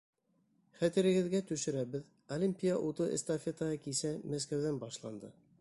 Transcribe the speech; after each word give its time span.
Хәтерегеҙгә 0.79 1.41
төшөрәбеҙ, 1.51 2.09
Олимпия 2.37 2.81
уты 2.89 3.11
эстафетаһы 3.19 3.81
кисә 3.87 4.19
Мәскәүҙән 4.37 4.85
башланды. 4.89 5.35